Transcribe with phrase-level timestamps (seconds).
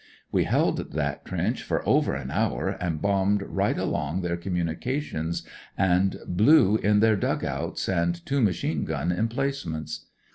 [0.31, 5.43] We held that trench for over an hour, and bombed right along their com munications
[5.77, 10.07] and blew in their dug outs and two machine gim emplacements.